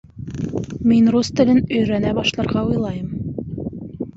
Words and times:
Мин 0.91 1.11
рус 1.15 1.29
телен 1.41 1.61
өйрәнә 1.81 2.15
башларға 2.21 2.65
уйлайым. 2.71 3.15